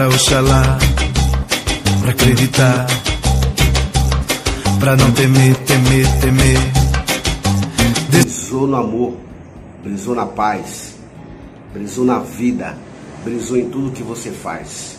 pra 0.00 0.08
Oxalá, 0.08 0.78
pra 2.00 2.10
acreditar, 2.12 2.86
pra 4.78 4.96
não 4.96 5.12
temer, 5.12 5.54
temer, 5.56 6.20
temer. 6.22 6.58
Brisou 8.08 8.66
no 8.66 8.76
amor, 8.76 9.14
brisou 9.82 10.14
na 10.14 10.24
paz, 10.24 10.94
brisou 11.74 12.06
na 12.06 12.18
vida, 12.18 12.78
brisou 13.22 13.58
em 13.58 13.68
tudo 13.68 13.92
que 13.92 14.02
você 14.02 14.30
faz. 14.30 14.98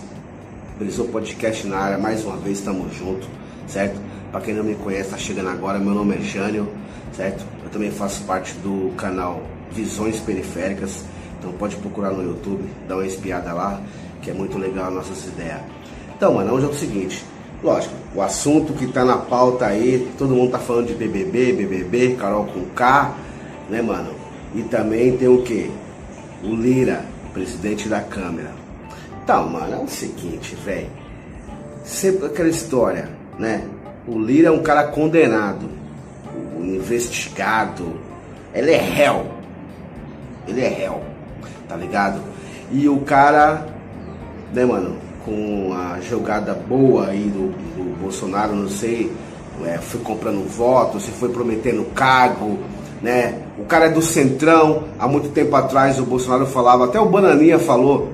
Brisou 0.77 1.07
Podcast 1.07 1.65
na 1.65 1.79
área, 1.79 1.97
mais 1.97 2.23
uma 2.23 2.37
vez 2.37 2.59
estamos 2.59 2.95
juntos, 2.95 3.27
certo? 3.67 3.99
Para 4.31 4.41
quem 4.41 4.53
não 4.53 4.63
me 4.63 4.75
conhece, 4.75 5.09
tá 5.09 5.17
chegando 5.17 5.49
agora, 5.49 5.79
meu 5.79 5.95
nome 5.95 6.13
é 6.13 6.21
Jânio, 6.21 6.71
certo? 7.11 7.43
Eu 7.63 7.71
também 7.71 7.89
faço 7.89 8.21
parte 8.25 8.53
do 8.59 8.93
canal 8.97 9.41
Visões 9.71 10.19
Periféricas, 10.19 11.03
então 11.39 11.51
pode 11.53 11.75
procurar 11.77 12.11
no 12.11 12.21
YouTube, 12.21 12.69
dar 12.87 12.97
uma 12.97 13.05
espiada 13.07 13.51
lá, 13.51 13.81
que 14.21 14.29
é 14.29 14.33
muito 14.33 14.57
legal 14.57 14.87
as 14.87 14.93
nossas 14.93 15.25
ideias. 15.25 15.61
Então, 16.15 16.35
mano, 16.35 16.53
hoje 16.53 16.65
é 16.65 16.69
o 16.69 16.73
seguinte, 16.73 17.25
lógico, 17.63 17.93
o 18.15 18.21
assunto 18.21 18.73
que 18.73 18.87
tá 18.87 19.03
na 19.03 19.17
pauta 19.17 19.65
aí, 19.65 20.11
todo 20.17 20.35
mundo 20.35 20.51
tá 20.51 20.59
falando 20.59 20.87
de 20.87 20.93
BBB, 20.93 21.53
BBB, 21.53 22.15
Carol 22.15 22.45
com 22.45 22.65
K, 22.75 23.13
né, 23.69 23.81
mano? 23.81 24.13
E 24.53 24.61
também 24.63 25.17
tem 25.17 25.27
o 25.27 25.41
que? 25.41 25.71
O 26.43 26.53
Lira, 26.53 27.05
presidente 27.33 27.87
da 27.87 28.01
Câmara. 28.01 28.51
Então, 29.23 29.49
mano, 29.49 29.73
é 29.73 29.77
o 29.77 29.87
seguinte, 29.87 30.55
velho. 30.55 30.89
Sempre 31.83 32.27
aquela 32.27 32.49
história, 32.49 33.09
né? 33.39 33.63
O 34.07 34.19
Lira 34.19 34.49
é 34.49 34.51
um 34.51 34.61
cara 34.61 34.83
condenado, 34.87 35.69
investigado. 36.59 37.99
Ele 38.53 38.71
é 38.71 38.77
réu. 38.77 39.25
Ele 40.47 40.61
é 40.61 40.67
réu, 40.67 41.01
tá 41.67 41.75
ligado? 41.75 42.19
E 42.71 42.89
o 42.89 42.99
cara, 43.01 43.67
né, 44.53 44.65
mano, 44.65 44.95
com 45.25 45.73
a 45.73 45.99
jogada 46.01 46.53
boa 46.53 47.07
aí 47.07 47.23
do, 47.23 47.49
do 47.75 47.99
Bolsonaro, 48.01 48.55
não 48.55 48.69
sei, 48.69 49.11
é, 49.65 49.77
foi 49.77 50.01
comprando 50.01 50.47
voto, 50.47 50.99
se 50.99 51.11
foi 51.11 51.29
prometendo 51.29 51.85
cargo, 51.93 52.57
né? 53.01 53.35
O 53.57 53.65
cara 53.65 53.85
é 53.85 53.89
do 53.89 54.01
Centrão, 54.01 54.83
há 54.99 55.07
muito 55.07 55.29
tempo 55.29 55.55
atrás 55.55 55.99
o 55.99 56.05
Bolsonaro 56.05 56.45
falava, 56.45 56.85
até 56.85 56.99
o 56.99 57.05
Bananinha 57.05 57.59
falou 57.59 58.09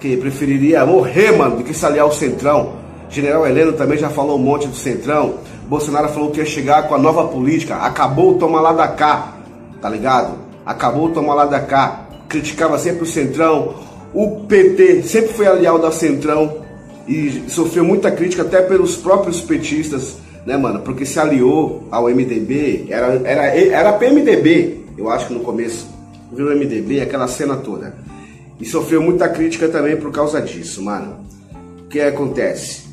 que 0.00 0.16
preferiria 0.16 0.84
morrer, 0.86 1.32
mano, 1.32 1.56
do 1.56 1.64
que 1.64 1.74
se 1.74 1.84
aliar 1.84 2.04
ao 2.04 2.12
Centrão. 2.12 2.72
General 3.10 3.46
Heleno 3.46 3.72
também 3.72 3.98
já 3.98 4.10
falou 4.10 4.36
um 4.36 4.42
monte 4.42 4.68
do 4.68 4.76
Centrão. 4.76 5.34
Bolsonaro 5.66 6.08
falou 6.08 6.30
que 6.30 6.38
ia 6.38 6.46
chegar 6.46 6.86
com 6.88 6.94
a 6.94 6.98
nova 6.98 7.26
política. 7.28 7.76
Acabou 7.76 8.32
o 8.32 8.38
toma 8.38 8.60
lá 8.60 8.72
da 8.72 8.88
cá, 8.88 9.34
tá 9.80 9.88
ligado? 9.88 10.34
Acabou 10.64 11.06
o 11.06 11.10
toma 11.10 11.34
lá 11.34 11.46
da 11.46 11.60
cá. 11.60 12.04
Criticava 12.28 12.78
sempre 12.78 13.02
o 13.02 13.06
Centrão. 13.06 13.74
O 14.12 14.44
PT 14.46 15.02
sempre 15.02 15.32
foi 15.34 15.46
aliado 15.46 15.84
ao 15.84 15.92
Centrão 15.92 16.62
e 17.06 17.44
sofreu 17.48 17.84
muita 17.84 18.10
crítica 18.10 18.42
até 18.42 18.62
pelos 18.62 18.96
próprios 18.96 19.40
petistas, 19.40 20.16
né, 20.46 20.56
mano? 20.56 20.80
Porque 20.80 21.04
se 21.04 21.18
aliou 21.18 21.86
ao 21.90 22.04
MDB, 22.04 22.86
era, 22.88 23.20
era, 23.24 23.46
era 23.46 23.92
PMDB, 23.92 24.84
eu 24.96 25.08
acho 25.10 25.28
que 25.28 25.34
no 25.34 25.40
começo. 25.40 25.86
Virou 26.32 26.54
MDB, 26.54 27.00
aquela 27.00 27.26
cena 27.26 27.56
toda. 27.56 27.94
E 28.60 28.64
sofreu 28.66 29.00
muita 29.00 29.28
crítica 29.28 29.68
também 29.68 29.96
por 29.96 30.10
causa 30.12 30.42
disso, 30.42 30.82
mano. 30.82 31.20
O 31.84 31.88
que 31.88 32.00
acontece? 32.00 32.88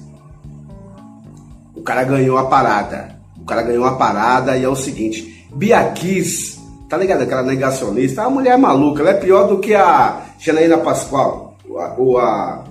O 1.75 1.81
cara 1.81 2.03
ganhou 2.03 2.37
a 2.37 2.45
parada. 2.45 3.15
O 3.37 3.45
cara 3.45 3.61
ganhou 3.61 3.83
a 3.83 3.95
parada 3.95 4.57
e 4.57 4.63
é 4.63 4.69
o 4.69 4.75
seguinte: 4.75 5.45
Bia 5.53 5.83
Kiss, 5.91 6.59
tá 6.87 6.97
ligado? 6.97 7.23
Aquela 7.23 7.43
negacionista, 7.43 8.21
é 8.21 8.25
uma 8.25 8.35
mulher 8.35 8.57
maluca. 8.57 9.01
Ela 9.01 9.11
é 9.11 9.15
pior 9.15 9.47
do 9.47 9.59
que 9.59 9.75
a 9.75 10.24
Janaína 10.39 10.77
Pascoal. 10.77 11.57
Ou 11.97 12.17
a. 12.17 12.63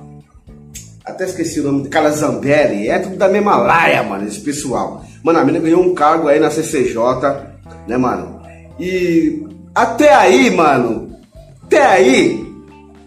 Até 1.05 1.25
esqueci 1.25 1.61
o 1.61 1.65
nome 1.65 1.89
Carla 1.89 2.11
Zambelli. 2.11 2.89
É 2.89 2.99
tudo 2.99 3.17
da 3.17 3.29
mesma 3.29 3.57
laia, 3.57 4.03
mano, 4.03 4.27
esse 4.27 4.41
pessoal. 4.41 5.05
Mano, 5.23 5.39
a 5.39 5.45
menina 5.45 5.65
ganhou 5.65 5.83
um 5.83 5.95
cargo 5.95 6.29
aí 6.29 6.41
na 6.41 6.51
CCJ, 6.51 6.97
né, 7.87 7.97
mano? 7.97 8.41
E 8.79 9.47
até 9.75 10.15
aí, 10.15 10.51
mano, 10.51 11.19
até 11.65 11.85
aí, 11.85 12.47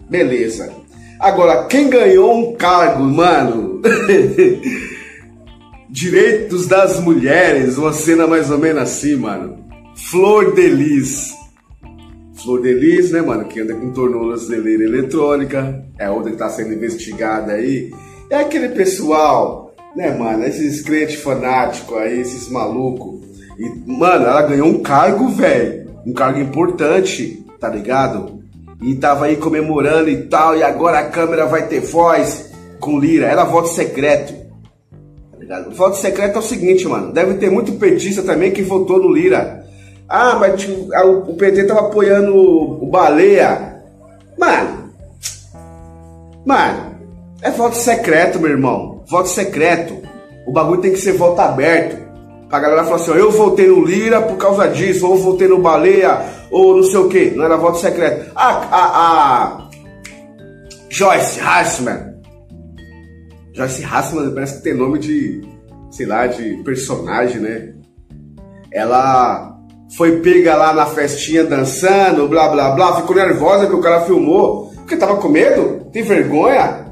beleza. 0.10 0.72
Agora, 1.20 1.66
quem 1.66 1.90
ganhou 1.90 2.36
um 2.36 2.56
cargo, 2.56 3.04
mano? 3.04 3.82
Direitos 5.90 6.68
das 6.68 7.00
mulheres, 7.00 7.78
uma 7.78 7.94
cena 7.94 8.28
mais 8.28 8.52
ou 8.52 8.58
menos 8.58 8.84
assim, 8.84 9.16
mano. 9.16 9.66
Flor 9.96 10.54
de 10.54 10.68
Lis. 10.68 11.32
Flor 12.38 12.62
de 12.62 12.74
Lis, 12.74 13.12
né, 13.12 13.22
mano? 13.22 13.46
Que 13.46 13.62
anda 13.62 13.74
com 13.74 13.92
tornozeleira 13.92 14.84
eletrônica. 14.84 15.84
É 15.98 16.10
outra 16.10 16.32
que 16.32 16.38
tá 16.38 16.50
sendo 16.50 16.74
investigada 16.74 17.54
aí. 17.54 17.92
É 18.30 18.38
aquele 18.38 18.70
pessoal, 18.70 19.74
né, 19.96 20.16
mano? 20.16 20.46
Esses 20.46 20.82
crentes 20.82 21.16
fanáticos 21.16 21.98
aí, 21.98 22.20
esses 22.20 22.50
malucos. 22.50 23.26
E, 23.58 23.90
mano, 23.90 24.26
ela 24.26 24.44
ganhou 24.44 24.68
um 24.68 24.82
cargo, 24.82 25.30
velho. 25.30 25.90
Um 26.06 26.14
cargo 26.14 26.40
importante, 26.40 27.44
tá 27.60 27.70
ligado? 27.70 28.40
E 28.82 28.96
tava 28.96 29.26
aí 29.26 29.36
comemorando 29.36 30.10
e 30.10 30.24
tal. 30.24 30.56
E 30.56 30.62
agora 30.62 31.00
a 31.00 31.10
câmera 31.10 31.46
vai 31.46 31.68
ter 31.68 31.80
voz 31.80 32.52
com 32.80 33.00
Lira. 33.00 33.26
Era 33.26 33.44
voto 33.44 33.70
secreto. 33.70 34.34
Tá 35.32 35.38
ligado? 35.40 35.76
Voto 35.76 35.98
secreto 35.98 36.36
é 36.36 36.40
o 36.40 36.44
seguinte, 36.44 36.88
mano. 36.88 37.12
Deve 37.12 37.34
ter 37.36 37.50
muito 37.50 37.74
petista 37.74 38.22
também 38.22 38.52
que 38.52 38.62
votou 38.62 39.00
no 39.00 39.12
Lira. 39.12 39.67
Ah, 40.10 40.38
mas 40.40 40.62
tipo, 40.62 40.90
o 41.28 41.36
PT 41.36 41.66
tava 41.66 41.88
apoiando 41.88 42.34
o 42.36 42.88
Baleia. 42.90 43.82
Mano. 44.38 44.94
Mano. 46.46 46.98
É 47.42 47.52
voto 47.52 47.76
secreto, 47.76 48.40
meu 48.40 48.52
irmão. 48.52 49.04
Voto 49.08 49.30
secreto. 49.30 50.02
O 50.46 50.52
bagulho 50.52 50.82
tem 50.82 50.94
que 50.94 51.00
ser 51.00 51.14
voto 51.14 51.40
aberto. 51.40 52.08
Pra 52.48 52.60
galera 52.60 52.86
falar 52.86 52.96
assim, 52.96 53.12
ó, 53.12 53.16
eu 53.16 53.30
votei 53.32 53.68
no 53.68 53.84
Lira 53.84 54.22
por 54.22 54.38
causa 54.38 54.70
disso, 54.70 55.06
ou 55.06 55.18
votei 55.18 55.50
no 55.50 55.62
Baleia, 55.62 56.22
ou 56.50 56.78
não 56.78 56.84
sei 56.84 56.98
o 56.98 57.10
que. 57.10 57.32
Não 57.32 57.44
era 57.44 57.58
voto 57.58 57.78
secreto. 57.78 58.32
A, 58.34 58.48
a, 58.48 59.04
a 59.04 59.70
Joyce 60.90 61.42
Hassman. 61.42 62.16
Joyce 63.54 63.84
Hassman 63.84 64.34
parece 64.34 64.58
que 64.58 64.64
tem 64.64 64.74
nome 64.74 65.00
de, 65.00 65.42
sei 65.92 66.06
lá, 66.06 66.28
de 66.28 66.56
personagem, 66.64 67.42
né? 67.42 67.74
Ela 68.72 69.57
foi 69.96 70.20
pega 70.20 70.56
lá 70.56 70.74
na 70.74 70.86
festinha 70.86 71.44
dançando, 71.44 72.28
blá 72.28 72.50
blá 72.50 72.72
blá, 72.72 72.98
ficou 72.98 73.16
nervosa 73.16 73.68
que 73.68 73.76
o 73.76 73.82
cara 73.82 74.02
filmou, 74.02 74.72
porque 74.76 74.98
tava 74.98 75.18
com 75.18 75.30
medo? 75.30 75.88
Tem 75.92 76.04
vergonha? 76.04 76.88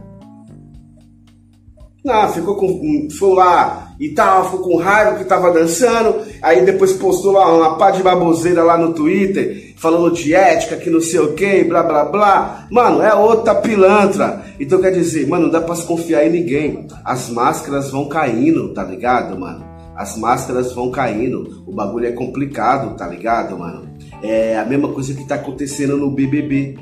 Não, 2.06 2.31
ficou 2.31 2.56
com. 2.56 3.07
Foi 3.17 3.33
lá 3.33 3.94
e 4.00 4.09
tal, 4.09 4.45
ficou 4.45 4.59
com 4.59 4.78
raiva 4.78 5.17
que 5.17 5.23
tava 5.23 5.51
dançando. 5.51 6.22
Aí 6.41 6.63
depois 6.63 6.94
postou 6.94 7.31
lá 7.31 7.51
uma 7.51 7.78
pá 7.78 7.89
de 7.89 8.03
baboseira 8.03 8.63
lá 8.63 8.78
no 8.78 8.94
Twitter, 8.94 9.73
falando 9.75 10.13
de 10.13 10.33
ética, 10.33 10.77
que 10.77 10.89
não 10.89 11.01
sei 11.01 11.19
o 11.19 11.33
que, 11.33 11.63
blá 11.63 11.81
blá 11.81 12.06
blá. 12.06 12.67
Mano, 12.69 13.01
é 13.01 13.13
outra 13.13 13.56
pilantra. 13.56 14.44
Então 14.59 14.79
quer 14.79 14.91
dizer, 14.91 15.27
mano, 15.27 15.45
não 15.45 15.51
dá 15.51 15.62
pra 15.62 15.75
se 15.75 15.83
confiar 15.83 16.25
em 16.27 16.31
ninguém. 16.31 16.88
As 17.03 17.29
máscaras 17.29 17.89
vão 17.89 18.07
caindo, 18.07 18.72
tá 18.72 18.83
ligado, 18.83 19.39
mano? 19.39 19.75
As 19.95 20.17
máscaras 20.17 20.73
vão 20.73 20.91
caindo. 20.91 21.63
O 21.66 21.72
bagulho 21.72 22.07
é 22.07 22.11
complicado, 22.11 22.95
tá 22.97 23.07
ligado, 23.07 23.57
mano? 23.57 23.88
É 24.22 24.57
a 24.57 24.66
mesma 24.66 24.89
coisa 24.89 25.13
que 25.13 25.25
tá 25.25 25.35
acontecendo 25.35 25.97
no 25.97 26.11
BBB. 26.11 26.78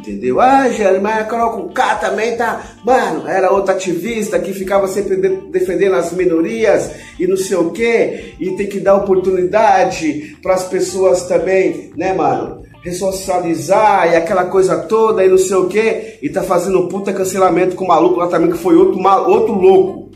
Entendeu? 0.00 0.40
Ah, 0.40 0.68
Jânio, 0.70 1.02
mas 1.02 1.20
a 1.20 1.24
Carol 1.24 1.68
K 1.68 1.94
também 1.96 2.34
tá. 2.34 2.64
Mano, 2.84 3.28
era 3.28 3.52
outra 3.52 3.74
ativista 3.74 4.38
que 4.38 4.52
ficava 4.52 4.88
sempre 4.88 5.16
de 5.16 5.28
defendendo 5.50 5.94
as 5.94 6.10
minorias 6.12 6.90
e 7.18 7.26
não 7.26 7.36
sei 7.36 7.56
o 7.58 7.70
quê. 7.70 8.34
E 8.40 8.50
tem 8.52 8.66
que 8.66 8.80
dar 8.80 8.96
oportunidade 8.96 10.38
para 10.42 10.54
as 10.54 10.64
pessoas 10.64 11.24
também, 11.24 11.92
né, 11.96 12.14
mano? 12.14 12.62
Ressocializar 12.82 14.10
e 14.10 14.16
aquela 14.16 14.46
coisa 14.46 14.78
toda 14.78 15.22
e 15.22 15.28
não 15.28 15.36
sei 15.36 15.56
o 15.56 15.68
quê. 15.68 16.18
E 16.22 16.30
tá 16.30 16.42
fazendo 16.42 16.88
puta 16.88 17.12
cancelamento 17.12 17.76
com 17.76 17.84
o 17.84 17.88
maluco 17.88 18.16
lá 18.16 18.26
também, 18.26 18.50
que 18.50 18.56
foi 18.56 18.74
outro, 18.74 18.98
outro 19.28 19.52
louco. 19.52 20.09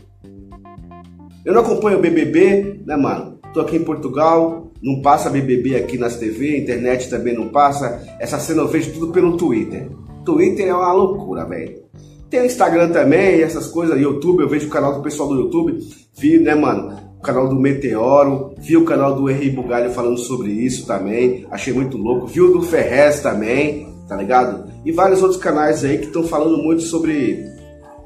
Eu 1.45 1.53
não 1.53 1.61
acompanho 1.61 1.99
o 1.99 2.01
BBB, 2.01 2.81
né, 2.87 2.95
mano? 2.95 3.37
Tô 3.53 3.61
aqui 3.61 3.75
em 3.77 3.83
Portugal, 3.83 4.71
não 4.81 4.99
passa 5.03 5.29
BBB 5.29 5.75
aqui 5.75 5.95
nas 5.95 6.17
TV, 6.17 6.57
internet 6.57 7.07
também 7.07 7.35
não 7.35 7.49
passa. 7.49 8.03
Essa 8.19 8.39
cena 8.39 8.63
eu 8.63 8.67
vejo 8.67 8.91
tudo 8.93 9.11
pelo 9.11 9.37
Twitter. 9.37 9.87
Twitter 10.25 10.67
é 10.67 10.73
uma 10.73 10.91
loucura, 10.91 11.45
velho. 11.45 11.83
Tem 12.31 12.41
o 12.41 12.45
Instagram 12.45 12.89
também, 12.89 13.43
essas 13.43 13.67
coisas, 13.67 14.01
YouTube, 14.01 14.41
eu 14.41 14.49
vejo 14.49 14.65
o 14.65 14.71
canal 14.71 14.95
do 14.95 15.03
pessoal 15.03 15.29
do 15.29 15.35
YouTube, 15.35 15.77
vi, 16.17 16.39
né, 16.39 16.55
mano? 16.55 16.97
O 17.19 17.21
canal 17.21 17.47
do 17.47 17.59
Meteoro, 17.59 18.55
vi 18.57 18.75
o 18.75 18.83
canal 18.83 19.13
do 19.13 19.29
Henri 19.29 19.51
Bugalho 19.51 19.91
falando 19.91 20.17
sobre 20.17 20.49
isso 20.49 20.87
também, 20.87 21.45
achei 21.51 21.71
muito 21.71 21.95
louco. 21.95 22.25
Vi 22.25 22.41
o 22.41 22.53
do 22.53 22.63
Ferrez 22.63 23.19
também, 23.19 23.87
tá 24.07 24.15
ligado? 24.15 24.67
E 24.83 24.91
vários 24.91 25.21
outros 25.21 25.39
canais 25.39 25.85
aí 25.85 25.99
que 25.99 26.07
estão 26.07 26.23
falando 26.23 26.57
muito 26.57 26.81
sobre, 26.81 27.45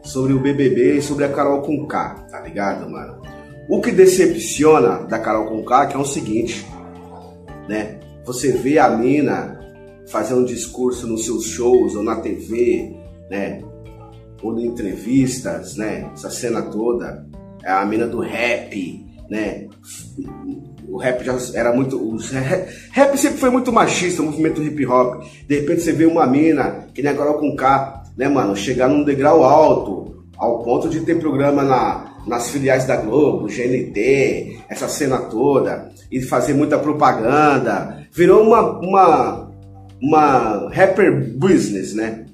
sobre 0.03 0.33
o 0.33 0.39
BBB 0.39 0.97
e 0.97 1.01
sobre 1.01 1.23
a 1.23 1.29
Carol 1.29 1.61
com 1.61 1.87
K, 1.87 2.15
tá 2.29 2.41
ligado, 2.41 2.89
mano? 2.91 3.28
O 3.69 3.79
que 3.79 3.91
decepciona 3.91 5.05
da 5.05 5.19
Carol 5.19 5.45
Conká 5.45 5.85
que 5.85 5.95
é 5.95 5.99
o 5.99 6.05
seguinte, 6.05 6.65
né? 7.67 7.99
Você 8.25 8.51
vê 8.51 8.79
a 8.79 8.89
mina 8.89 9.59
fazer 10.09 10.33
um 10.33 10.43
discurso 10.43 11.07
nos 11.07 11.25
seus 11.25 11.45
shows 11.45 11.95
ou 11.95 12.03
na 12.03 12.15
TV, 12.15 12.95
né? 13.29 13.61
ou 14.41 14.57
em 14.59 14.65
entrevistas, 14.65 15.75
né? 15.75 16.09
Essa 16.13 16.29
cena 16.29 16.61
toda, 16.61 17.25
é 17.63 17.71
a 17.71 17.85
mina 17.85 18.07
do 18.07 18.19
rap, 18.19 19.05
né? 19.29 19.67
O 20.87 20.97
rap 20.97 21.23
já 21.23 21.37
era 21.53 21.73
muito. 21.73 21.97
O 21.97 22.17
rap 22.91 23.17
sempre 23.17 23.37
foi 23.37 23.49
muito 23.49 23.71
machista, 23.71 24.21
o 24.21 24.25
movimento 24.25 24.63
hip 24.63 24.85
hop. 24.85 25.23
De 25.47 25.59
repente 25.59 25.81
você 25.81 25.91
vê 25.91 26.05
uma 26.05 26.25
mina, 26.25 26.87
que 26.93 27.01
nem 27.01 27.11
agora 27.11 27.33
com 27.33 27.55
K, 27.55 28.03
né, 28.17 28.27
mano? 28.27 28.55
Chegar 28.55 28.87
num 28.87 29.03
degrau 29.03 29.43
alto, 29.43 30.18
ao 30.39 30.63
ponto 30.63 30.89
de 30.89 31.01
ter 31.01 31.19
programa 31.19 31.63
na, 31.63 32.13
nas 32.25 32.49
filiais 32.49 32.85
da 32.85 32.95
Globo, 32.95 33.47
GNT, 33.47 34.59
essa 34.69 34.87
cena 34.87 35.17
toda, 35.17 35.91
e 36.09 36.21
fazer 36.21 36.53
muita 36.53 36.79
propaganda. 36.79 38.07
Virou 38.11 38.43
uma, 38.43 38.79
uma, 38.79 39.51
uma 40.01 40.69
rapper 40.71 41.37
business, 41.37 41.93
né? 41.93 42.25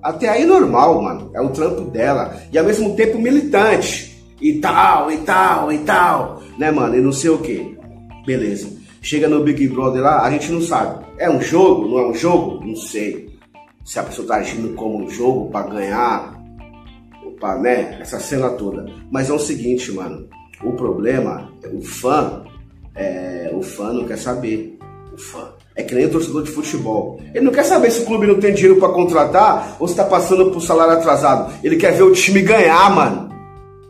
Até 0.00 0.28
aí 0.28 0.46
normal, 0.46 1.02
mano. 1.02 1.30
É 1.34 1.40
o 1.40 1.50
trampo 1.50 1.90
dela. 1.90 2.34
E 2.52 2.58
ao 2.58 2.64
mesmo 2.64 2.94
tempo 2.94 3.18
militante. 3.18 4.16
E 4.40 4.54
tal, 4.54 5.10
e 5.10 5.18
tal, 5.18 5.72
e 5.72 5.78
tal. 5.78 6.42
Né, 6.56 6.70
mano? 6.70 6.96
E 6.96 7.00
não 7.00 7.12
sei 7.12 7.30
o 7.30 7.38
que. 7.38 7.76
Beleza. 8.24 8.68
Chega 9.02 9.28
no 9.28 9.42
Big 9.42 9.66
Brother 9.68 10.02
lá, 10.02 10.22
a 10.22 10.30
gente 10.30 10.50
não 10.52 10.60
sabe. 10.60 11.04
É 11.18 11.28
um 11.28 11.40
jogo? 11.40 11.88
Não 11.88 11.98
é 11.98 12.06
um 12.08 12.14
jogo? 12.14 12.64
Não 12.64 12.76
sei. 12.76 13.27
Se 13.88 13.98
a 13.98 14.02
pessoa 14.02 14.28
tá 14.28 14.34
agindo 14.34 14.74
como 14.74 15.02
um 15.02 15.08
jogo 15.08 15.50
para 15.50 15.66
ganhar. 15.66 16.38
Opa, 17.24 17.56
né? 17.56 17.96
Essa 17.98 18.20
cena 18.20 18.50
toda. 18.50 18.84
Mas 19.10 19.30
é 19.30 19.32
o 19.32 19.38
seguinte, 19.38 19.90
mano. 19.92 20.28
O 20.62 20.72
problema, 20.72 21.50
o 21.72 21.80
fã, 21.80 22.44
é, 22.94 23.50
o 23.50 23.62
fã 23.62 23.94
não 23.94 24.04
quer 24.04 24.18
saber. 24.18 24.78
O 25.10 25.16
fã. 25.16 25.54
É 25.74 25.82
que 25.82 25.94
nem 25.94 26.04
o 26.04 26.10
torcedor 26.10 26.42
de 26.42 26.50
futebol. 26.50 27.18
Ele 27.34 27.46
não 27.46 27.50
quer 27.50 27.64
saber 27.64 27.90
se 27.90 28.02
o 28.02 28.04
clube 28.04 28.26
não 28.26 28.38
tem 28.38 28.52
dinheiro 28.52 28.78
para 28.78 28.92
contratar 28.92 29.78
ou 29.80 29.88
se 29.88 29.96
tá 29.96 30.04
passando 30.04 30.50
por 30.50 30.60
salário 30.60 30.92
atrasado. 30.92 31.50
Ele 31.64 31.76
quer 31.76 31.92
ver 31.92 32.02
o 32.02 32.12
time 32.12 32.42
ganhar, 32.42 32.94
mano. 32.94 33.30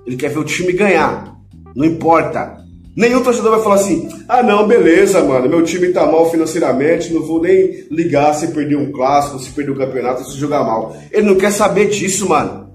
Ele 0.06 0.16
quer 0.16 0.28
ver 0.28 0.38
o 0.38 0.44
time 0.44 0.74
ganhar. 0.74 1.36
Não 1.74 1.84
importa. 1.84 2.56
Nenhum 2.98 3.22
torcedor 3.22 3.52
vai 3.52 3.62
falar 3.62 3.76
assim: 3.76 4.08
ah, 4.28 4.42
não, 4.42 4.66
beleza, 4.66 5.22
mano, 5.22 5.48
meu 5.48 5.62
time 5.62 5.92
tá 5.92 6.04
mal 6.04 6.28
financeiramente, 6.32 7.14
não 7.14 7.24
vou 7.24 7.40
nem 7.40 7.86
ligar 7.92 8.34
se 8.34 8.48
perder 8.48 8.74
um 8.74 8.90
clássico, 8.90 9.38
se 9.38 9.50
perder 9.50 9.70
o 9.70 9.74
um 9.74 9.78
campeonato, 9.78 10.28
se 10.28 10.36
jogar 10.36 10.64
mal. 10.64 10.96
Ele 11.12 11.24
não 11.28 11.36
quer 11.36 11.52
saber 11.52 11.90
disso, 11.90 12.28
mano. 12.28 12.68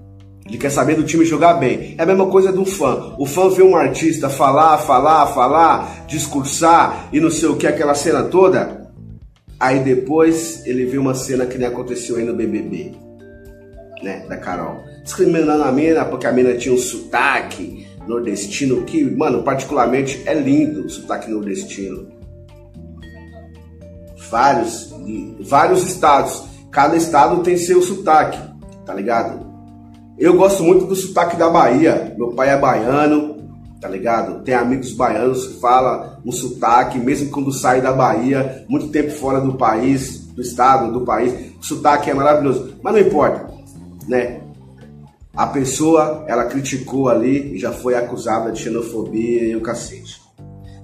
Ele 0.46 0.56
quer 0.56 0.70
saber 0.70 0.94
do 0.94 1.04
time 1.04 1.26
jogar 1.26 1.54
bem. 1.54 1.94
É 1.98 2.02
a 2.02 2.06
mesma 2.06 2.26
coisa 2.26 2.50
do 2.50 2.64
fã. 2.64 3.14
O 3.18 3.26
fã 3.26 3.50
vê 3.50 3.62
um 3.62 3.76
artista 3.76 4.30
falar, 4.30 4.78
falar, 4.78 5.26
falar, 5.26 6.06
discursar 6.06 7.10
e 7.12 7.20
não 7.20 7.30
sei 7.30 7.50
o 7.50 7.56
que, 7.56 7.66
aquela 7.66 7.94
cena 7.94 8.22
toda. 8.22 8.90
Aí 9.60 9.80
depois 9.80 10.64
ele 10.64 10.86
viu 10.86 11.02
uma 11.02 11.14
cena 11.14 11.44
que 11.44 11.58
nem 11.58 11.68
aconteceu 11.68 12.16
aí 12.16 12.24
no 12.24 12.34
BBB, 12.34 12.92
né, 14.02 14.24
da 14.26 14.38
Carol. 14.38 14.82
Discriminando 15.02 15.64
a 15.64 15.70
mina 15.70 16.06
porque 16.06 16.26
a 16.26 16.32
mina 16.32 16.54
tinha 16.54 16.74
um 16.74 16.78
sotaque 16.78 17.86
nordestino 18.06 18.82
que, 18.82 19.04
mano, 19.04 19.42
particularmente 19.42 20.22
é 20.26 20.34
lindo 20.34 20.86
o 20.86 20.90
sotaque 20.90 21.30
nordestino. 21.30 22.08
Vários, 24.30 24.94
vários 25.40 25.86
estados. 25.86 26.44
Cada 26.70 26.96
estado 26.96 27.42
tem 27.42 27.56
seu 27.56 27.80
sotaque, 27.82 28.38
tá 28.84 28.94
ligado? 28.94 29.44
Eu 30.18 30.36
gosto 30.36 30.62
muito 30.62 30.86
do 30.86 30.96
sotaque 30.96 31.36
da 31.36 31.48
Bahia. 31.48 32.14
Meu 32.16 32.28
pai 32.32 32.50
é 32.50 32.58
baiano, 32.58 33.36
tá 33.80 33.88
ligado? 33.88 34.42
Tem 34.42 34.54
amigos 34.54 34.92
baianos 34.92 35.46
que 35.46 35.60
falam 35.60 36.16
um 36.24 36.32
sotaque, 36.32 36.98
mesmo 36.98 37.30
quando 37.30 37.52
sai 37.52 37.80
da 37.80 37.92
Bahia, 37.92 38.64
muito 38.68 38.88
tempo 38.88 39.10
fora 39.10 39.40
do 39.40 39.54
país, 39.54 40.24
do 40.34 40.42
estado, 40.42 40.92
do 40.92 41.04
país, 41.04 41.32
o 41.60 41.64
sotaque 41.64 42.10
é 42.10 42.14
maravilhoso, 42.14 42.74
mas 42.82 42.92
não 42.92 43.00
importa, 43.00 43.46
né? 44.08 44.40
A 45.36 45.48
pessoa, 45.48 46.24
ela 46.28 46.44
criticou 46.44 47.08
ali 47.08 47.54
e 47.54 47.58
já 47.58 47.72
foi 47.72 47.96
acusada 47.96 48.52
de 48.52 48.60
xenofobia 48.60 49.42
e 49.42 49.56
o 49.56 49.60
cacete. 49.60 50.22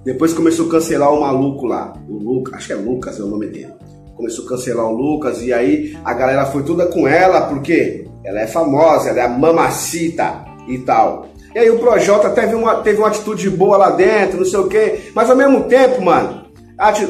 Depois 0.03 0.33
começou 0.33 0.67
a 0.67 0.71
cancelar 0.71 1.13
o 1.13 1.21
maluco 1.21 1.65
lá, 1.65 1.93
o 2.09 2.17
Lucas, 2.17 2.55
acho 2.55 2.67
que 2.67 2.73
é 2.73 2.75
Lucas 2.75 3.17
é 3.17 3.23
o 3.23 3.27
nome 3.27 3.47
dele. 3.47 3.73
Começou 4.15 4.45
a 4.45 4.49
cancelar 4.49 4.85
o 4.87 4.93
Lucas 4.93 5.41
e 5.41 5.53
aí 5.53 5.97
a 6.03 6.13
galera 6.13 6.45
foi 6.47 6.63
toda 6.63 6.85
com 6.87 7.07
ela 7.07 7.41
porque 7.47 8.05
ela 8.25 8.41
é 8.41 8.47
famosa, 8.47 9.09
ela 9.09 9.19
é 9.19 9.25
a 9.25 9.29
mamacita 9.29 10.43
e 10.67 10.79
tal. 10.79 11.27
E 11.55 11.59
aí 11.59 11.69
o 11.69 11.79
Projota 11.79 12.29
teve 12.31 12.53
uma, 12.53 12.75
teve 12.75 12.97
uma 12.97 13.07
atitude 13.07 13.49
boa 13.49 13.77
lá 13.77 13.91
dentro, 13.91 14.37
não 14.37 14.45
sei 14.45 14.59
o 14.59 14.67
quê. 14.67 14.99
Mas 15.15 15.29
ao 15.29 15.35
mesmo 15.35 15.63
tempo, 15.63 16.01
mano, 16.01 16.45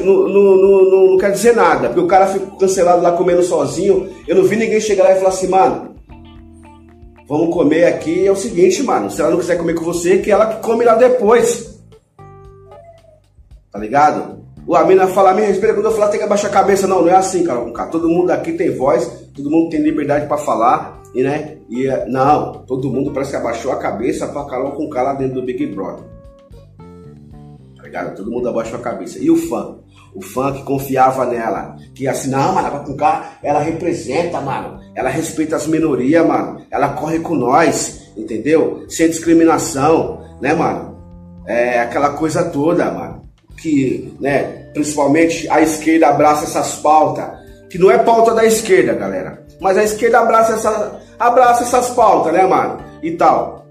não, 0.04 0.28
não, 0.28 0.56
não, 0.56 1.10
não, 1.10 1.18
quer 1.18 1.32
dizer 1.32 1.56
nada. 1.56 1.88
Porque 1.88 2.00
o 2.00 2.06
cara 2.06 2.26
ficou 2.26 2.58
cancelado 2.58 3.02
lá 3.02 3.12
comendo 3.12 3.42
sozinho. 3.42 4.10
Eu 4.28 4.36
não 4.36 4.44
vi 4.44 4.56
ninguém 4.56 4.80
chegar 4.80 5.04
lá 5.04 5.12
e 5.12 5.16
falar 5.16 5.30
assim, 5.30 5.48
mano, 5.48 5.91
vamos 7.28 7.54
comer 7.54 7.84
aqui. 7.84 8.26
É 8.26 8.32
o 8.32 8.36
seguinte, 8.36 8.82
mano, 8.82 9.10
se 9.10 9.20
ela 9.20 9.30
não 9.30 9.38
quiser 9.38 9.56
comer 9.56 9.74
com 9.74 9.84
você, 9.84 10.18
que 10.18 10.30
ela 10.30 10.56
come 10.56 10.84
lá 10.84 10.94
depois. 10.94 11.80
Tá 13.70 13.78
ligado? 13.78 14.42
O 14.66 14.76
Amina 14.76 15.08
fala, 15.08 15.34
me 15.34 15.42
respeita 15.42 15.74
quando 15.74 15.86
eu 15.86 15.92
falar, 15.92 16.08
tem 16.08 16.18
que 16.18 16.24
abaixar 16.24 16.50
a 16.50 16.54
cabeça. 16.54 16.86
Não, 16.86 17.02
não 17.02 17.08
é 17.08 17.16
assim, 17.16 17.42
cara. 17.42 17.60
Todo 17.86 18.08
mundo 18.08 18.30
aqui 18.30 18.52
tem 18.52 18.76
voz, 18.76 19.06
todo 19.34 19.50
mundo 19.50 19.70
tem 19.70 19.82
liberdade 19.82 20.26
para 20.26 20.38
falar. 20.38 21.02
E, 21.14 21.22
né? 21.22 21.58
E, 21.68 21.88
não, 22.08 22.52
todo 22.66 22.90
mundo 22.90 23.10
parece 23.12 23.32
que 23.32 23.36
abaixou 23.36 23.72
a 23.72 23.76
cabeça 23.76 24.28
pra 24.28 24.44
Carol 24.44 24.72
com 24.72 24.88
lá 24.88 25.14
dentro 25.14 25.34
do 25.34 25.42
Big 25.42 25.66
Brother. 25.66 26.04
Tá 27.76 27.82
ligado? 27.82 28.16
Todo 28.16 28.30
mundo 28.30 28.48
abaixou 28.48 28.78
a 28.78 28.82
cabeça. 28.82 29.18
E 29.18 29.30
o 29.30 29.36
fã? 29.36 29.81
O 30.14 30.20
que 30.52 30.62
confiava 30.62 31.24
nela, 31.24 31.76
que 31.94 32.06
assim, 32.06 32.28
não, 32.28 32.54
mano, 32.54 32.68
a 32.68 32.80
com 32.80 32.96
ela 33.42 33.60
representa, 33.60 34.40
mano. 34.40 34.78
Ela 34.94 35.08
respeita 35.08 35.56
as 35.56 35.66
minorias, 35.66 36.26
mano. 36.26 36.60
Ela 36.70 36.90
corre 36.90 37.18
com 37.20 37.34
nós, 37.34 38.12
entendeu? 38.16 38.84
Sem 38.88 39.08
discriminação, 39.08 40.22
né, 40.40 40.52
mano? 40.52 40.98
É 41.46 41.80
aquela 41.80 42.10
coisa 42.10 42.44
toda, 42.44 42.90
mano. 42.90 43.22
Que, 43.56 44.14
né, 44.20 44.42
principalmente 44.74 45.48
a 45.48 45.62
esquerda 45.62 46.08
abraça 46.08 46.44
essas 46.44 46.76
pautas. 46.76 47.24
Que 47.70 47.78
não 47.78 47.90
é 47.90 47.96
pauta 47.96 48.34
da 48.34 48.44
esquerda, 48.44 48.92
galera. 48.92 49.46
Mas 49.60 49.78
a 49.78 49.84
esquerda 49.84 50.20
abraça, 50.20 50.54
essa, 50.54 51.00
abraça 51.18 51.62
essas 51.62 51.88
pautas, 51.90 52.34
né, 52.34 52.46
mano? 52.46 52.84
E 53.02 53.12
tal. 53.12 53.66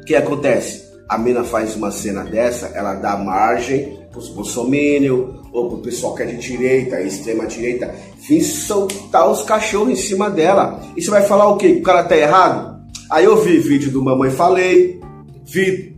O 0.00 0.04
que 0.04 0.14
acontece? 0.14 0.84
A 1.08 1.18
mina 1.18 1.42
faz 1.42 1.74
uma 1.74 1.90
cena 1.90 2.22
dessa, 2.22 2.68
ela 2.68 2.94
dá 2.94 3.16
margem 3.16 4.03
pros 4.14 4.28
bolsominions 4.28 5.40
ou 5.52 5.68
pro 5.68 5.78
pessoal 5.78 6.14
que 6.14 6.22
é 6.22 6.26
de 6.26 6.36
direita, 6.36 7.02
extrema 7.02 7.46
direita, 7.46 7.94
vir 8.26 8.42
soltar 8.42 9.30
os 9.30 9.42
cachorros 9.42 9.90
em 9.90 9.96
cima 9.96 10.30
dela. 10.30 10.80
E 10.96 11.02
você 11.02 11.10
vai 11.10 11.24
falar 11.24 11.50
o 11.50 11.56
quê? 11.56 11.74
Que 11.74 11.80
o 11.80 11.82
cara 11.82 12.04
tá 12.04 12.16
errado? 12.16 12.80
Aí 13.10 13.24
eu 13.24 13.36
vi 13.36 13.58
vídeo 13.58 13.90
do 13.90 14.02
Mamãe 14.02 14.30
Falei, 14.30 15.00
vi 15.44 15.96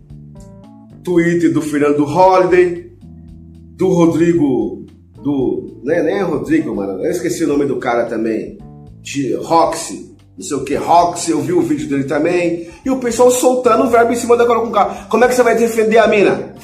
tweet 1.05 1.51
do 1.51 1.63
Fernando 1.63 2.05
Holliday, 2.05 2.91
do 3.77 3.89
Rodrigo, 3.89 4.87
do. 5.23 5.81
Né, 5.85 6.03
nem 6.03 6.17
é 6.17 6.23
Rodrigo, 6.23 6.75
mano, 6.75 7.05
eu 7.05 7.11
esqueci 7.11 7.45
o 7.45 7.49
nome 7.49 7.67
do 7.67 7.77
cara 7.77 8.07
também 8.07 8.59
de 9.01 9.35
Roxy, 9.35 10.17
não 10.37 10.45
sei 10.45 10.57
o 10.57 10.65
que, 10.65 10.75
Roxy, 10.75 11.31
eu 11.31 11.41
vi 11.41 11.53
o 11.53 11.63
vídeo 11.63 11.89
dele 11.89 12.05
também, 12.05 12.69
e 12.85 12.91
o 12.91 12.99
pessoal 12.99 13.31
soltando 13.31 13.85
o 13.85 13.89
verbo 13.89 14.13
em 14.13 14.17
cima 14.17 14.37
da 14.37 14.45
Carol 14.45 14.67
com 14.67 14.73
K. 14.73 15.07
Como 15.09 15.25
é 15.25 15.29
que 15.29 15.35
você 15.35 15.45
vai 15.45 15.57
defender 15.57 15.99
a 15.99 16.09
mina? 16.09 16.56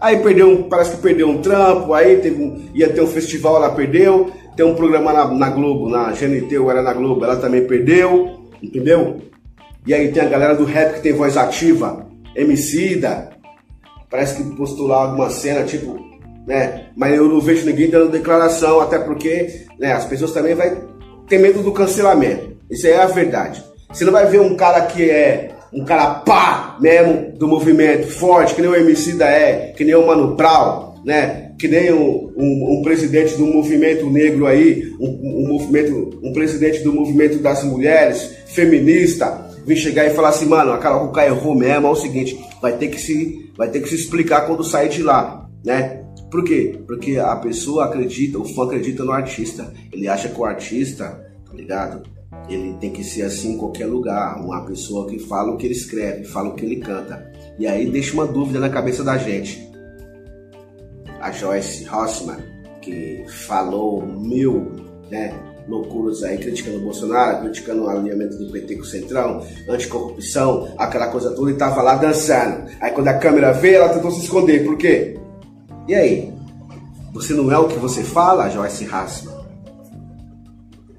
Aí 0.00 0.18
perdeu 0.18 0.48
um, 0.48 0.62
parece 0.62 0.96
que 0.96 1.02
perdeu 1.02 1.28
um 1.28 1.42
trampo, 1.42 1.92
aí 1.92 2.16
teve 2.16 2.42
um, 2.42 2.68
ia 2.74 2.88
ter 2.88 3.02
um 3.02 3.06
festival, 3.06 3.56
ela 3.56 3.70
perdeu, 3.70 4.30
tem 4.56 4.64
um 4.64 4.74
programa 4.74 5.12
na, 5.12 5.26
na 5.26 5.50
Globo, 5.50 5.90
na 5.90 6.10
GNT 6.12 6.58
ou 6.58 6.70
era 6.70 6.80
na 6.80 6.94
Globo, 6.94 7.24
ela 7.24 7.36
também 7.36 7.66
perdeu, 7.66 8.40
entendeu? 8.62 9.20
E 9.86 9.92
aí 9.92 10.10
tem 10.10 10.22
a 10.22 10.28
galera 10.28 10.54
do 10.54 10.64
rap 10.64 10.94
que 10.94 11.00
tem 11.00 11.12
voz 11.12 11.36
ativa, 11.36 12.06
Emicida, 12.34 13.30
parece 14.10 14.42
que 14.42 14.56
postou 14.56 14.86
lá 14.86 15.02
alguma 15.02 15.28
cena, 15.28 15.64
tipo, 15.64 15.98
né? 16.46 16.86
Mas 16.96 17.14
eu 17.14 17.28
não 17.28 17.40
vejo 17.40 17.66
ninguém 17.66 17.90
dando 17.90 18.10
declaração, 18.10 18.80
até 18.80 18.98
porque 18.98 19.66
né, 19.78 19.92
as 19.92 20.04
pessoas 20.04 20.32
também 20.32 20.54
vai 20.54 20.82
ter 21.28 21.38
medo 21.38 21.62
do 21.62 21.72
cancelamento. 21.72 22.56
Isso 22.70 22.86
aí 22.86 22.94
é 22.94 23.02
a 23.02 23.06
verdade. 23.06 23.62
Você 23.92 24.04
não 24.04 24.12
vai 24.12 24.26
ver 24.26 24.40
um 24.40 24.54
cara 24.54 24.82
que 24.86 25.08
é 25.10 25.50
um 25.72 25.84
cara 25.84 26.14
pá 26.14 26.76
mesmo 26.80 27.32
do 27.36 27.46
movimento, 27.46 28.08
forte, 28.08 28.54
que 28.54 28.60
nem 28.60 28.70
o 28.70 28.74
MC 28.74 29.14
da 29.14 29.28
é, 29.28 29.72
que 29.76 29.84
nem 29.84 29.94
o 29.94 30.06
Mano 30.06 30.34
Brown, 30.34 30.94
né? 31.04 31.52
Que 31.58 31.68
nem 31.68 31.92
um, 31.92 32.32
um, 32.36 32.78
um 32.78 32.82
presidente 32.82 33.36
do 33.36 33.46
movimento 33.46 34.08
negro 34.10 34.46
aí, 34.46 34.90
um, 34.98 35.08
um, 35.08 35.48
movimento, 35.48 36.18
um 36.22 36.32
presidente 36.32 36.82
do 36.82 36.92
movimento 36.92 37.38
das 37.38 37.62
mulheres, 37.62 38.36
feminista, 38.46 39.50
vir 39.66 39.76
chegar 39.76 40.06
e 40.06 40.10
falar 40.10 40.30
assim, 40.30 40.46
mano, 40.46 40.72
a 40.72 40.78
Carol 40.78 41.08
Cuca 41.08 41.26
errou 41.26 41.54
mesmo, 41.54 41.86
é 41.86 41.90
o 41.90 41.96
seguinte, 41.96 42.38
vai 42.60 42.72
ter 42.76 42.88
que 42.88 43.00
se, 43.00 43.50
vai 43.56 43.68
ter 43.68 43.80
que 43.80 43.88
se 43.88 43.94
explicar 43.94 44.46
quando 44.46 44.64
sair 44.64 44.88
de 44.88 45.02
lá, 45.02 45.48
né? 45.64 46.00
Por 46.30 46.44
quê? 46.44 46.78
Porque 46.86 47.18
a 47.18 47.36
pessoa 47.36 47.86
acredita, 47.86 48.38
o 48.38 48.44
fã 48.44 48.64
acredita 48.64 49.02
no 49.02 49.10
artista. 49.10 49.72
Ele 49.92 50.06
acha 50.06 50.28
que 50.28 50.40
o 50.40 50.44
artista, 50.44 51.20
tá 51.44 51.52
ligado? 51.52 52.02
Ele 52.48 52.74
tem 52.74 52.92
que 52.92 53.02
ser 53.02 53.22
assim 53.22 53.54
em 53.54 53.58
qualquer 53.58 53.86
lugar. 53.86 54.40
Uma 54.40 54.64
pessoa 54.64 55.08
que 55.08 55.18
fala 55.18 55.52
o 55.52 55.56
que 55.56 55.66
ele 55.66 55.74
escreve, 55.74 56.24
fala 56.24 56.50
o 56.50 56.54
que 56.54 56.64
ele 56.64 56.76
canta. 56.76 57.30
E 57.58 57.66
aí 57.66 57.90
deixa 57.90 58.14
uma 58.14 58.26
dúvida 58.26 58.60
na 58.60 58.68
cabeça 58.68 59.02
da 59.02 59.18
gente. 59.18 59.68
A 61.20 61.30
Joyce 61.32 61.84
Rossman, 61.84 62.38
que 62.80 63.24
falou 63.46 64.06
mil, 64.06 64.72
né, 65.10 65.34
loucuras 65.68 66.22
aí, 66.22 66.38
criticando 66.38 66.78
o 66.78 66.82
Bolsonaro, 66.82 67.42
criticando 67.42 67.84
o 67.84 67.88
alinhamento 67.88 68.38
do 68.38 68.50
PT 68.50 68.76
com 68.76 68.82
o 68.82 68.86
Centrão, 68.86 69.46
anticorrupção, 69.68 70.72
aquela 70.78 71.08
coisa 71.08 71.30
toda, 71.32 71.50
e 71.50 71.54
tava 71.54 71.82
lá 71.82 71.96
dançando. 71.96 72.70
Aí 72.80 72.90
quando 72.92 73.08
a 73.08 73.18
câmera 73.18 73.52
veio, 73.52 73.76
ela 73.76 73.90
tentou 73.90 74.10
se 74.10 74.20
esconder. 74.20 74.64
Por 74.64 74.76
quê? 74.78 75.18
E 75.86 75.94
aí? 75.94 76.32
Você 77.12 77.34
não 77.34 77.50
é 77.50 77.58
o 77.58 77.68
que 77.68 77.78
você 77.78 78.02
fala, 78.02 78.48
Joyce 78.48 78.86
Hassman? 78.86 79.34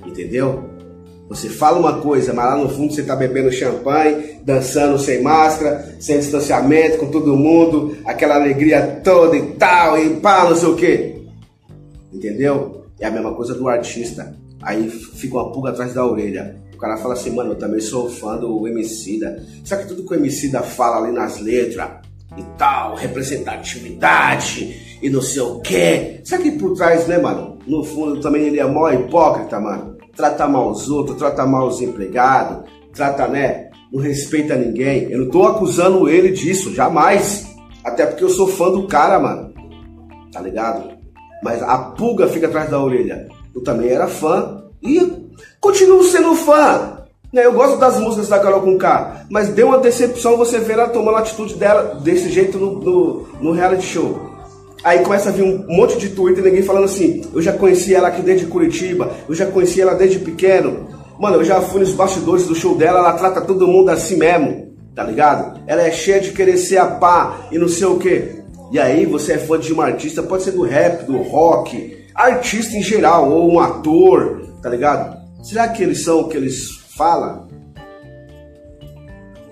Entendeu? 0.06 0.71
Você 1.32 1.48
fala 1.48 1.80
uma 1.80 2.02
coisa, 2.02 2.34
mas 2.34 2.46
lá 2.46 2.58
no 2.58 2.68
fundo 2.68 2.94
você 2.94 3.04
tá 3.04 3.16
bebendo 3.16 3.50
champanhe, 3.54 4.42
dançando 4.44 5.00
sem 5.00 5.22
máscara, 5.22 5.96
sem 5.98 6.20
distanciamento, 6.20 6.98
com 6.98 7.10
todo 7.10 7.38
mundo, 7.38 7.96
aquela 8.04 8.36
alegria 8.36 9.00
toda 9.02 9.38
e 9.38 9.54
tal, 9.54 9.98
e 9.98 10.18
pá, 10.18 10.50
não 10.50 10.58
sei 10.58 10.68
o 10.68 10.76
quê. 10.76 11.22
Entendeu? 12.12 12.84
É 13.00 13.08
a 13.08 13.12
mesma 13.12 13.34
coisa 13.34 13.54
do 13.54 13.70
artista. 13.70 14.36
Aí 14.62 14.90
fica 14.90 15.36
uma 15.36 15.54
pulga 15.54 15.70
atrás 15.70 15.94
da 15.94 16.06
orelha. 16.06 16.58
O 16.74 16.78
cara 16.78 16.98
fala 16.98 17.14
assim, 17.14 17.34
mano, 17.34 17.52
eu 17.52 17.58
também 17.58 17.80
sou 17.80 18.10
fã 18.10 18.36
do 18.36 18.68
Emicida. 18.68 19.42
Sabe 19.64 19.84
que 19.84 19.88
tudo 19.88 20.06
que 20.06 20.14
o 20.14 20.18
Emicida 20.18 20.62
fala 20.62 20.98
ali 20.98 21.14
nas 21.14 21.40
letras 21.40 21.92
e 22.38 22.44
tal, 22.58 22.96
representatividade 22.96 25.00
e 25.02 25.10
não 25.10 25.22
sei 25.22 25.44
o 25.44 25.62
quê. 25.62 26.20
Sabe 26.26 26.44
que 26.44 26.52
por 26.60 26.74
trás, 26.74 27.08
né, 27.08 27.18
mano? 27.18 27.58
No 27.66 27.86
fundo 27.86 28.20
também 28.20 28.48
ele 28.48 28.60
é 28.60 28.66
mó 28.66 28.90
hipócrita, 28.90 29.58
mano 29.58 29.91
trata 30.16 30.48
mal 30.48 30.72
os 30.72 30.90
outros, 30.90 31.18
trata 31.18 31.46
mal 31.46 31.68
os 31.68 31.82
empregados, 31.82 32.70
trata, 32.94 33.28
né? 33.28 33.70
Não 33.92 34.02
respeita 34.02 34.56
ninguém. 34.56 35.12
Eu 35.12 35.20
não 35.20 35.30
tô 35.30 35.44
acusando 35.44 36.10
ele 36.10 36.30
disso, 36.30 36.74
jamais. 36.74 37.48
Até 37.84 38.06
porque 38.06 38.24
eu 38.24 38.30
sou 38.30 38.48
fã 38.48 38.72
do 38.72 38.88
cara, 38.88 39.20
mano. 39.20 39.54
Tá 40.32 40.40
ligado? 40.40 40.92
Mas 41.44 41.62
a 41.62 41.78
pulga 41.78 42.28
fica 42.28 42.48
atrás 42.48 42.70
da 42.70 42.82
orelha. 42.82 43.28
Eu 43.54 43.62
também 43.64 43.90
era 43.90 44.08
fã 44.08 44.64
e 44.82 45.30
continuo 45.60 46.04
sendo 46.04 46.36
fã. 46.36 47.02
Né? 47.34 47.46
Eu 47.46 47.54
gosto 47.54 47.78
das 47.78 48.00
músicas 48.00 48.28
da 48.28 48.40
Carol 48.40 48.62
com 48.62 48.78
K, 48.78 49.26
mas 49.30 49.50
deu 49.50 49.68
uma 49.68 49.80
decepção 49.80 50.38
você 50.38 50.60
ver 50.60 50.74
ela 50.74 50.90
tomando 50.90 51.18
a 51.18 51.20
atitude 51.20 51.56
dela 51.56 51.96
desse 51.96 52.30
jeito 52.30 52.58
no, 52.58 52.80
no, 52.80 53.28
no 53.42 53.52
reality 53.52 53.84
show. 53.84 54.31
Aí 54.84 55.00
começa 55.00 55.30
a 55.30 55.32
vir 55.32 55.44
um 55.44 55.66
monte 55.68 55.98
de 55.98 56.10
Twitter, 56.10 56.44
ninguém 56.44 56.64
falando 56.64 56.86
assim, 56.86 57.22
eu 57.34 57.42
já 57.42 57.54
conheci 57.54 57.94
ela 57.94 58.08
aqui 58.08 58.22
desde 58.22 58.48
Curitiba, 58.48 59.12
eu 59.30 59.36
já 59.36 59.46
conheci 59.46 59.80
ela 59.80 59.94
desde 59.94 60.20
pequeno. 60.20 60.88
Mano, 61.20 61.36
eu 61.36 61.44
já 61.44 61.62
fui 61.62 61.82
nos 61.82 61.94
bastidores 61.94 62.48
do 62.48 62.56
show 62.56 62.76
dela, 62.76 63.00
ela 63.00 63.14
trata 63.14 63.42
todo 63.42 63.68
mundo 63.68 63.90
assim 63.90 64.18
mesmo, 64.18 64.74
tá 64.96 65.04
ligado? 65.04 65.62
Ela 65.68 65.84
é 65.84 65.92
cheia 65.92 66.20
de 66.20 66.32
querer 66.32 66.58
ser 66.58 66.78
a 66.78 66.88
pá 66.88 67.48
e 67.52 67.60
não 67.60 67.68
sei 67.68 67.86
o 67.86 68.00
que. 68.00 68.42
E 68.72 68.80
aí 68.80 69.06
você 69.06 69.34
é 69.34 69.38
fã 69.38 69.60
de 69.60 69.72
uma 69.72 69.86
artista, 69.86 70.24
pode 70.24 70.44
ser 70.44 70.52
do 70.52 70.64
rap, 70.64 71.06
do 71.06 71.22
rock, 71.22 71.98
artista 72.16 72.76
em 72.76 72.82
geral, 72.82 73.30
ou 73.30 73.52
um 73.52 73.60
ator, 73.60 74.48
tá 74.64 74.70
ligado? 74.70 75.16
Será 75.44 75.68
que 75.68 75.84
eles 75.84 76.04
são 76.04 76.22
o 76.22 76.28
que 76.28 76.38
eles 76.38 76.70
falam? 76.96 77.48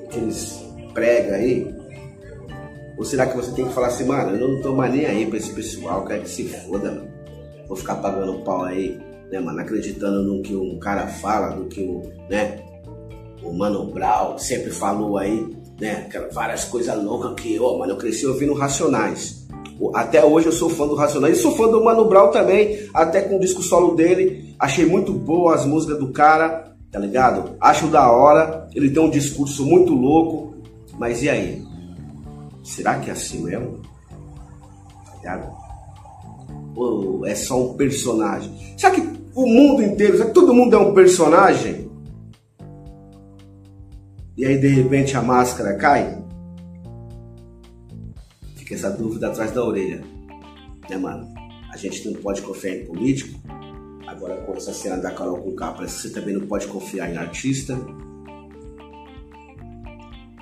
O 0.03 0.07
que 0.07 0.17
eles 0.17 0.59
pregam 0.93 1.36
aí? 1.36 1.78
Ou 2.99 3.05
será 3.05 3.25
que 3.25 3.37
você 3.37 3.49
tem 3.53 3.65
que 3.65 3.73
falar 3.73 3.87
assim, 3.87 4.03
mano, 4.03 4.35
eu 4.35 4.45
não 4.45 4.61
tô 4.61 4.75
mais 4.75 4.93
nem 4.93 5.05
aí 5.05 5.25
pra 5.25 5.37
esse 5.37 5.53
pessoal, 5.53 6.03
quero 6.03 6.23
que 6.23 6.29
se 6.29 6.43
foda, 6.49 6.91
mano. 6.91 7.07
Vou 7.65 7.77
ficar 7.77 7.95
pagando 7.95 8.43
pau 8.43 8.65
aí, 8.65 8.99
né, 9.31 9.39
mano, 9.39 9.61
acreditando 9.61 10.21
no 10.21 10.41
que 10.41 10.53
um 10.53 10.77
cara 10.79 11.07
fala, 11.07 11.55
no 11.55 11.67
que 11.67 11.81
o, 11.81 12.01
né, 12.29 12.59
o 13.41 13.53
Mano 13.53 13.85
Brown 13.85 14.37
sempre 14.37 14.69
falou 14.69 15.17
aí, 15.17 15.47
né, 15.79 16.09
várias 16.33 16.65
coisas 16.65 17.01
loucas 17.01 17.41
que, 17.41 17.57
ó, 17.57 17.77
mano, 17.77 17.93
eu 17.93 17.97
cresci 17.97 18.27
ouvindo 18.27 18.53
Racionais. 18.53 19.47
Até 19.93 20.25
hoje 20.25 20.47
eu 20.47 20.51
sou 20.51 20.69
fã 20.69 20.85
do 20.85 20.95
Racionais 20.95 21.37
sou 21.37 21.55
fã 21.55 21.69
do 21.69 21.81
Mano 21.81 22.03
Brown 22.03 22.31
também, 22.31 22.89
até 22.93 23.21
com 23.21 23.37
o 23.37 23.39
disco 23.39 23.63
solo 23.63 23.95
dele. 23.95 24.53
Achei 24.59 24.85
muito 24.85 25.13
boa 25.13 25.55
as 25.55 25.65
músicas 25.65 25.97
do 25.99 26.11
cara, 26.11 26.75
tá 26.91 26.99
ligado? 26.99 27.55
Acho 27.61 27.87
da 27.87 28.11
hora, 28.11 28.67
ele 28.75 28.89
tem 28.89 29.01
um 29.01 29.09
discurso 29.09 29.65
muito 29.65 29.93
louco, 29.93 30.53
mas 30.97 31.23
e 31.23 31.29
aí? 31.29 31.68
Será 32.63 32.99
que 32.99 33.09
é 33.09 33.13
assim 33.13 33.43
mesmo? 33.43 33.81
Tá 35.21 35.51
Ou 36.75 37.25
é 37.25 37.35
só 37.35 37.71
um 37.71 37.73
personagem? 37.75 38.51
Será 38.77 38.93
que 38.93 39.01
o 39.33 39.45
mundo 39.45 39.81
inteiro, 39.83 40.17
será 40.17 40.27
que 40.27 40.33
todo 40.33 40.53
mundo 40.53 40.75
é 40.75 40.79
um 40.79 40.93
personagem? 40.93 41.89
E 44.37 44.45
aí 44.45 44.57
de 44.57 44.67
repente 44.67 45.15
a 45.17 45.21
máscara 45.21 45.75
cai? 45.75 46.17
Fica 48.55 48.75
essa 48.75 48.89
dúvida 48.89 49.27
atrás 49.27 49.51
da 49.51 49.63
orelha. 49.63 50.01
Né, 50.89 50.97
mano? 50.97 51.27
A 51.71 51.77
gente 51.77 52.09
não 52.09 52.21
pode 52.21 52.41
confiar 52.41 52.75
em 52.75 52.85
político. 52.85 53.39
Agora 54.07 54.37
com 54.37 54.53
essa 54.53 54.73
cena 54.73 54.97
da 54.97 55.11
Carol 55.11 55.37
com 55.37 55.55
K, 55.55 55.71
parece 55.73 56.01
você 56.01 56.09
também 56.09 56.33
não 56.33 56.47
pode 56.47 56.67
confiar 56.67 57.11
em 57.11 57.17
artista 57.17 57.77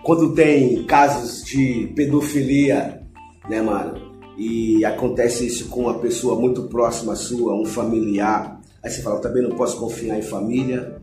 quando 0.07 0.33
tem 0.33 0.85
casos 0.85 1.43
de 1.43 1.91
pedofilia, 1.93 3.01
né, 3.49 3.61
mano? 3.61 4.15
E 4.37 4.85
acontece 4.85 5.45
isso 5.45 5.67
com 5.67 5.81
uma 5.81 5.99
pessoa 5.99 6.39
muito 6.39 6.63
próxima 6.69 7.13
sua, 7.13 7.53
um 7.53 7.65
familiar. 7.65 8.57
Aí 8.81 8.89
você 8.89 9.01
fala, 9.01 9.19
também 9.19 9.43
não 9.43 9.57
posso 9.57 9.77
confiar 9.77 10.17
em 10.17 10.21
família. 10.21 11.01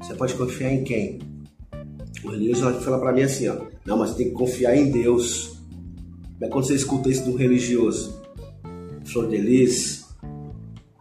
Você 0.00 0.14
pode 0.14 0.34
confiar 0.34 0.72
em 0.72 0.84
quem? 0.84 1.18
O 2.22 2.28
religioso 2.28 2.80
fala 2.80 3.00
para 3.00 3.12
mim 3.12 3.22
assim, 3.22 3.48
ó. 3.48 3.56
Não, 3.84 3.98
mas 3.98 4.14
tem 4.14 4.28
que 4.28 4.34
confiar 4.34 4.76
em 4.76 4.88
Deus. 4.88 5.60
Mas 6.40 6.48
quando 6.48 6.64
você 6.64 6.76
escuta 6.76 7.08
isso 7.08 7.24
do 7.24 7.36
religioso, 7.36 8.22
Flor 9.04 9.26
de 9.26 9.36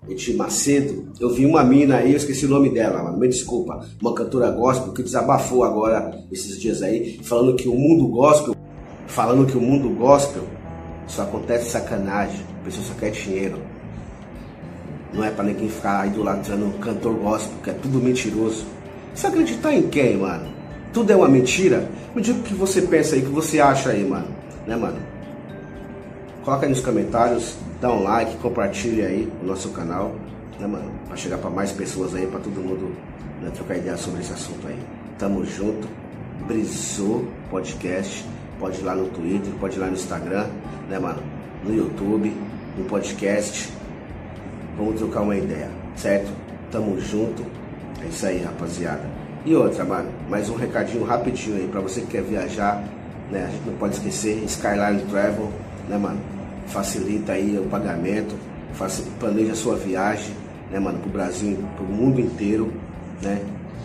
Edir 0.07 0.35
Macedo, 0.35 1.07
eu 1.19 1.29
vi 1.29 1.45
uma 1.45 1.63
mina 1.63 1.97
aí, 1.97 2.11
eu 2.11 2.17
esqueci 2.17 2.45
o 2.45 2.49
nome 2.49 2.69
dela, 2.69 3.01
mas 3.03 3.17
me 3.17 3.27
desculpa, 3.27 3.85
uma 3.99 4.13
cantora 4.13 4.51
gospel 4.51 4.93
que 4.93 5.01
desabafou 5.01 5.63
agora 5.63 6.23
esses 6.31 6.59
dias 6.59 6.83
aí, 6.83 7.19
falando 7.23 7.55
que 7.55 7.67
o 7.67 7.73
mundo 7.73 8.07
gospel, 8.07 8.55
falando 9.07 9.47
que 9.47 9.57
o 9.57 9.61
mundo 9.61 9.89
gospel 9.89 10.43
só 11.07 11.23
acontece 11.23 11.71
sacanagem, 11.71 12.41
a 12.61 12.65
pessoa 12.65 12.85
só 12.85 12.93
quer 12.93 13.11
dinheiro. 13.11 13.59
Não 15.13 15.23
é 15.23 15.31
para 15.31 15.45
ninguém 15.45 15.69
ficar 15.69 16.07
idolatrando 16.07 16.65
um 16.65 16.73
cantor 16.73 17.15
gospel, 17.15 17.57
que 17.63 17.69
é 17.69 17.73
tudo 17.73 17.99
mentiroso. 17.99 18.65
Você 19.13 19.27
acreditar 19.27 19.73
em 19.73 19.83
quem, 19.83 20.17
mano? 20.17 20.53
Tudo 20.93 21.11
é 21.11 21.15
uma 21.15 21.27
mentira? 21.27 21.89
Me 22.13 22.21
diga 22.21 22.39
o 22.39 22.43
que 22.43 22.53
você 22.53 22.81
pensa 22.81 23.15
aí, 23.15 23.21
o 23.21 23.25
que 23.25 23.31
você 23.31 23.59
acha 23.59 23.89
aí, 23.89 24.03
mano. 24.07 24.27
Né, 24.67 24.75
mano? 24.75 24.97
Coloca 26.45 26.67
aí 26.67 26.69
nos 26.69 26.79
comentários, 26.79 27.57
dá 27.81 27.91
um 27.91 28.03
like, 28.03 28.37
compartilha 28.37 29.07
aí 29.07 29.27
o 29.41 29.47
nosso 29.47 29.69
canal, 29.69 30.13
né, 30.59 30.67
mano? 30.67 30.91
Pra 31.07 31.17
chegar 31.17 31.39
pra 31.39 31.49
mais 31.49 31.71
pessoas 31.71 32.13
aí, 32.13 32.27
pra 32.27 32.39
todo 32.39 32.61
mundo 32.61 32.95
né, 33.41 33.49
trocar 33.55 33.77
ideia 33.77 33.97
sobre 33.97 34.21
esse 34.21 34.31
assunto 34.31 34.67
aí. 34.67 34.79
Tamo 35.17 35.43
junto. 35.43 35.87
Brisou 36.45 37.25
Podcast. 37.49 38.23
Pode 38.59 38.79
ir 38.79 38.83
lá 38.83 38.93
no 38.93 39.07
Twitter, 39.07 39.51
pode 39.59 39.75
ir 39.75 39.79
lá 39.79 39.87
no 39.87 39.93
Instagram, 39.93 40.45
né, 40.87 40.99
mano? 40.99 41.23
No 41.63 41.75
YouTube, 41.75 42.31
no 42.77 42.85
podcast. 42.85 43.73
Vamos 44.77 44.99
trocar 44.99 45.21
uma 45.21 45.35
ideia, 45.35 45.71
certo? 45.95 46.31
Tamo 46.71 47.01
junto. 47.01 47.43
É 48.03 48.05
isso 48.05 48.23
aí, 48.23 48.43
rapaziada. 48.43 49.01
E 49.45 49.55
outra, 49.55 49.83
mano, 49.83 50.11
mais 50.29 50.47
um 50.47 50.55
recadinho 50.55 51.03
rapidinho 51.05 51.57
aí 51.57 51.67
pra 51.67 51.81
você 51.81 52.01
que 52.01 52.07
quer 52.07 52.21
viajar, 52.21 52.83
né? 53.31 53.45
A 53.47 53.49
gente 53.49 53.65
não 53.65 53.77
pode 53.77 53.95
esquecer 53.95 54.43
Skyline 54.43 55.01
Travel, 55.09 55.49
né, 55.89 55.97
mano? 55.97 56.34
Facilita 56.67 57.33
aí 57.33 57.57
o 57.57 57.69
pagamento, 57.69 58.35
planeja 59.19 59.53
a 59.53 59.55
sua 59.55 59.75
viagem, 59.75 60.33
né, 60.71 60.79
mano, 60.79 60.99
pro 60.99 61.09
Brasil, 61.09 61.57
pro 61.75 61.85
mundo 61.85 62.19
inteiro, 62.19 62.71
né? 63.21 63.41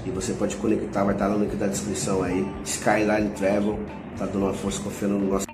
E 0.06 0.10
você 0.10 0.32
pode 0.32 0.56
conectar, 0.56 1.04
vai 1.04 1.14
estar 1.14 1.28
no 1.28 1.38
link 1.38 1.54
da 1.56 1.66
descrição 1.66 2.22
aí. 2.22 2.46
Skyline 2.64 3.30
Travel, 3.37 3.78
tá 4.18 4.26
dando 4.26 4.44
uma 4.44 4.54
força 4.54 4.82
confiando 4.82 5.18
no 5.18 5.32
nosso 5.32 5.50